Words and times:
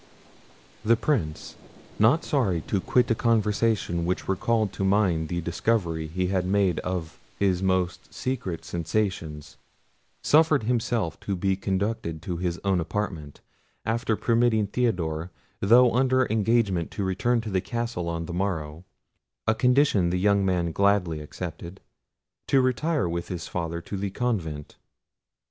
The 0.83 0.95
Prince, 0.95 1.57
not 1.99 2.23
sorry 2.23 2.61
to 2.61 2.81
quit 2.81 3.11
a 3.11 3.13
conversation 3.13 4.03
which 4.03 4.27
recalled 4.27 4.73
to 4.73 4.83
mind 4.83 5.29
the 5.29 5.41
discovery 5.41 6.07
he 6.07 6.25
had 6.29 6.43
made 6.43 6.79
of 6.79 7.19
his 7.37 7.61
most 7.61 8.11
secret 8.11 8.65
sensations, 8.65 9.57
suffered 10.23 10.63
himself 10.63 11.19
to 11.19 11.35
be 11.35 11.55
conducted 11.55 12.23
to 12.23 12.37
his 12.37 12.59
own 12.65 12.79
apartment, 12.79 13.41
after 13.85 14.15
permitting 14.15 14.65
Theodore, 14.65 15.29
though 15.59 15.93
under 15.93 16.25
engagement 16.31 16.89
to 16.93 17.03
return 17.03 17.39
to 17.41 17.51
the 17.51 17.61
castle 17.61 18.09
on 18.09 18.25
the 18.25 18.33
morrow 18.33 18.83
(a 19.45 19.53
condition 19.53 20.09
the 20.09 20.17
young 20.17 20.43
man 20.43 20.71
gladly 20.71 21.19
accepted), 21.19 21.79
to 22.47 22.59
retire 22.59 23.07
with 23.07 23.27
his 23.27 23.47
father 23.47 23.81
to 23.81 23.97
the 23.97 24.09
convent. 24.09 24.77